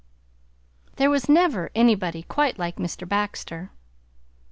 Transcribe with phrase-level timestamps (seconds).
[0.95, 3.07] There was never anybody quite like Mr.
[3.07, 3.69] Baxter.